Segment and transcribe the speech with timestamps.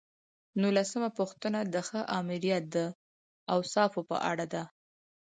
[0.61, 2.77] نولسمه پوښتنه د ښه آمریت د
[3.53, 4.63] اوصافو په اړه ده.